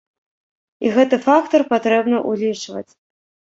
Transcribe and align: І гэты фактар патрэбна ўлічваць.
І 0.85 0.93
гэты 0.95 1.19
фактар 1.27 1.61
патрэбна 1.75 2.25
ўлічваць. 2.33 2.89